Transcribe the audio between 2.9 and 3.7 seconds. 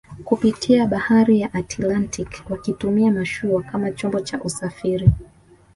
mashua